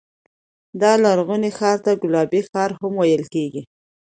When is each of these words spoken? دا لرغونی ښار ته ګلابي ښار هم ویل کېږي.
دا 0.81 0.91
لرغونی 1.03 1.51
ښار 1.57 1.77
ته 1.85 1.91
ګلابي 2.01 2.41
ښار 2.49 2.69
هم 2.79 2.93
ویل 2.97 3.23
کېږي. 3.33 3.61